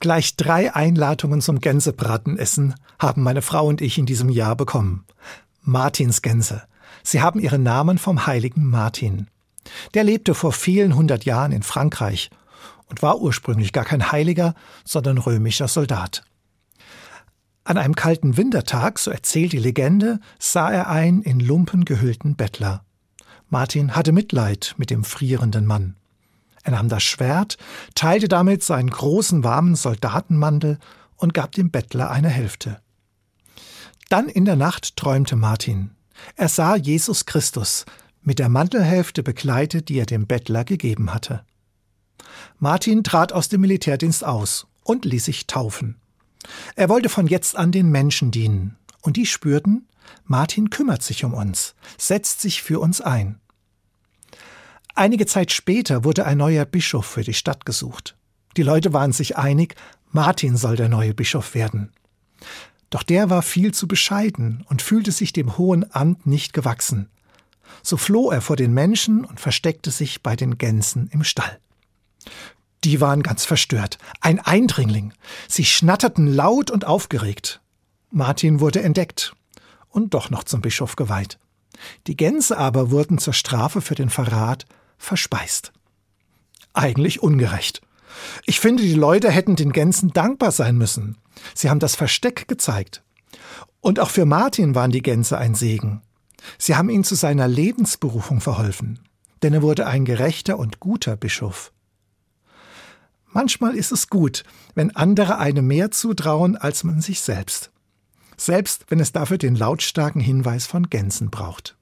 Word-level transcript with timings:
Gleich 0.00 0.36
drei 0.36 0.74
Einladungen 0.74 1.40
zum 1.40 1.60
Gänsebratenessen 1.60 2.74
haben 3.00 3.22
meine 3.22 3.42
Frau 3.42 3.66
und 3.66 3.80
ich 3.80 3.98
in 3.98 4.06
diesem 4.06 4.28
Jahr 4.28 4.54
bekommen. 4.54 5.04
Martinsgänse. 5.62 6.62
Sie 7.02 7.20
haben 7.20 7.40
ihren 7.40 7.64
Namen 7.64 7.98
vom 7.98 8.26
heiligen 8.26 8.68
Martin. 8.70 9.26
Der 9.94 10.04
lebte 10.04 10.34
vor 10.34 10.52
vielen 10.52 10.94
hundert 10.94 11.24
Jahren 11.24 11.52
in 11.52 11.62
Frankreich 11.62 12.30
und 12.86 13.02
war 13.02 13.20
ursprünglich 13.20 13.72
gar 13.72 13.84
kein 13.84 14.12
Heiliger, 14.12 14.54
sondern 14.84 15.18
römischer 15.18 15.68
Soldat. 15.68 16.22
An 17.64 17.76
einem 17.76 17.94
kalten 17.94 18.36
Wintertag, 18.36 18.98
so 18.98 19.10
erzählt 19.10 19.52
die 19.52 19.58
Legende, 19.58 20.20
sah 20.38 20.70
er 20.70 20.88
einen 20.88 21.22
in 21.22 21.40
Lumpen 21.40 21.84
gehüllten 21.84 22.34
Bettler. 22.36 22.82
Martin 23.50 23.94
hatte 23.94 24.12
Mitleid 24.12 24.74
mit 24.78 24.90
dem 24.90 25.04
frierenden 25.04 25.66
Mann. 25.66 25.96
Er 26.68 26.72
nahm 26.72 26.90
das 26.90 27.02
Schwert, 27.02 27.56
teilte 27.94 28.28
damit 28.28 28.62
seinen 28.62 28.90
großen 28.90 29.42
warmen 29.42 29.74
Soldatenmantel 29.74 30.78
und 31.16 31.32
gab 31.32 31.52
dem 31.52 31.70
Bettler 31.70 32.10
eine 32.10 32.28
Hälfte. 32.28 32.82
Dann 34.10 34.28
in 34.28 34.44
der 34.44 34.56
Nacht 34.56 34.94
träumte 34.96 35.34
Martin. 35.34 35.92
Er 36.36 36.50
sah 36.50 36.76
Jesus 36.76 37.24
Christus 37.24 37.86
mit 38.20 38.38
der 38.38 38.50
Mantelhälfte 38.50 39.22
bekleidet, 39.22 39.88
die 39.88 39.98
er 39.98 40.04
dem 40.04 40.26
Bettler 40.26 40.64
gegeben 40.64 41.14
hatte. 41.14 41.42
Martin 42.58 43.02
trat 43.02 43.32
aus 43.32 43.48
dem 43.48 43.62
Militärdienst 43.62 44.22
aus 44.22 44.66
und 44.84 45.06
ließ 45.06 45.24
sich 45.24 45.46
taufen. 45.46 45.96
Er 46.76 46.90
wollte 46.90 47.08
von 47.08 47.28
jetzt 47.28 47.56
an 47.56 47.72
den 47.72 47.88
Menschen 47.90 48.30
dienen, 48.30 48.76
und 49.00 49.16
die 49.16 49.24
spürten, 49.24 49.88
Martin 50.26 50.68
kümmert 50.68 51.02
sich 51.02 51.24
um 51.24 51.32
uns, 51.32 51.74
setzt 51.96 52.42
sich 52.42 52.62
für 52.62 52.78
uns 52.78 53.00
ein. 53.00 53.40
Einige 54.98 55.26
Zeit 55.26 55.52
später 55.52 56.02
wurde 56.02 56.26
ein 56.26 56.38
neuer 56.38 56.64
Bischof 56.64 57.06
für 57.06 57.22
die 57.22 57.32
Stadt 57.32 57.64
gesucht. 57.64 58.16
Die 58.56 58.64
Leute 58.64 58.92
waren 58.92 59.12
sich 59.12 59.36
einig, 59.36 59.76
Martin 60.10 60.56
soll 60.56 60.74
der 60.74 60.88
neue 60.88 61.14
Bischof 61.14 61.54
werden. 61.54 61.92
Doch 62.90 63.04
der 63.04 63.30
war 63.30 63.42
viel 63.42 63.72
zu 63.72 63.86
bescheiden 63.86 64.66
und 64.68 64.82
fühlte 64.82 65.12
sich 65.12 65.32
dem 65.32 65.56
hohen 65.56 65.86
Amt 65.94 66.26
nicht 66.26 66.52
gewachsen. 66.52 67.08
So 67.80 67.96
floh 67.96 68.32
er 68.32 68.40
vor 68.40 68.56
den 68.56 68.74
Menschen 68.74 69.24
und 69.24 69.38
versteckte 69.38 69.92
sich 69.92 70.24
bei 70.24 70.34
den 70.34 70.58
Gänsen 70.58 71.08
im 71.12 71.22
Stall. 71.22 71.60
Die 72.82 73.00
waren 73.00 73.22
ganz 73.22 73.44
verstört. 73.44 73.98
Ein 74.20 74.40
Eindringling. 74.40 75.14
Sie 75.46 75.64
schnatterten 75.64 76.26
laut 76.26 76.72
und 76.72 76.84
aufgeregt. 76.84 77.60
Martin 78.10 78.58
wurde 78.58 78.82
entdeckt 78.82 79.36
und 79.90 80.12
doch 80.12 80.30
noch 80.30 80.42
zum 80.42 80.60
Bischof 80.60 80.96
geweiht. 80.96 81.38
Die 82.08 82.16
Gänse 82.16 82.58
aber 82.58 82.90
wurden 82.90 83.18
zur 83.18 83.32
Strafe 83.32 83.80
für 83.80 83.94
den 83.94 84.10
Verrat 84.10 84.66
verspeist. 84.98 85.72
Eigentlich 86.74 87.22
ungerecht. 87.22 87.80
Ich 88.44 88.60
finde, 88.60 88.82
die 88.82 88.94
Leute 88.94 89.30
hätten 89.30 89.56
den 89.56 89.72
Gänsen 89.72 90.12
dankbar 90.12 90.52
sein 90.52 90.76
müssen. 90.76 91.16
Sie 91.54 91.70
haben 91.70 91.80
das 91.80 91.94
Versteck 91.94 92.48
gezeigt. 92.48 93.02
Und 93.80 94.00
auch 94.00 94.10
für 94.10 94.26
Martin 94.26 94.74
waren 94.74 94.90
die 94.90 95.02
Gänse 95.02 95.38
ein 95.38 95.54
Segen. 95.54 96.02
Sie 96.58 96.76
haben 96.76 96.90
ihm 96.90 97.04
zu 97.04 97.14
seiner 97.14 97.48
Lebensberufung 97.48 98.40
verholfen, 98.40 99.00
denn 99.42 99.54
er 99.54 99.62
wurde 99.62 99.86
ein 99.86 100.04
gerechter 100.04 100.58
und 100.58 100.80
guter 100.80 101.16
Bischof. 101.16 101.72
Manchmal 103.30 103.76
ist 103.76 103.92
es 103.92 104.08
gut, 104.08 104.42
wenn 104.74 104.96
andere 104.96 105.38
einem 105.38 105.66
mehr 105.66 105.90
zutrauen 105.90 106.56
als 106.56 106.84
man 106.84 107.00
sich 107.00 107.20
selbst. 107.20 107.70
Selbst 108.36 108.86
wenn 108.88 109.00
es 109.00 109.12
dafür 109.12 109.38
den 109.38 109.56
lautstarken 109.56 110.20
Hinweis 110.20 110.66
von 110.66 110.88
Gänsen 110.88 111.30
braucht. 111.30 111.77